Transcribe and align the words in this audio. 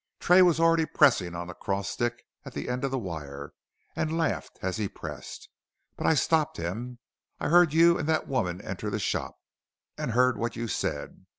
Tray 0.19 0.41
was 0.41 0.59
already 0.59 0.87
pressing 0.87 1.35
on 1.35 1.45
the 1.45 1.53
cross 1.53 1.87
stick 1.87 2.25
at 2.43 2.53
the 2.55 2.69
end 2.69 2.83
of 2.83 2.89
the 2.89 2.97
wire, 2.97 3.53
and 3.95 4.17
laughed 4.17 4.57
as 4.63 4.77
he 4.77 4.87
pressed. 4.89 5.47
But 5.95 6.07
I 6.07 6.15
stopped 6.15 6.57
him. 6.57 6.97
I 7.39 7.49
heard 7.49 7.71
you 7.71 7.99
and 7.99 8.09
that 8.09 8.27
woman 8.27 8.61
enter 8.61 8.89
the 8.89 8.97
shop, 8.97 9.37
and 9.99 10.13
heard 10.13 10.37
what 10.39 10.55
you 10.55 10.67
said. 10.67 11.27